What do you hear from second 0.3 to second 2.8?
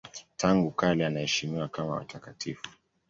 Tangu kale anaheshimiwa kama watakatifu.